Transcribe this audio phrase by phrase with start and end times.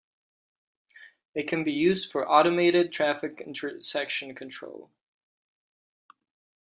[1.35, 4.89] It can be used for automated traffic intersection control.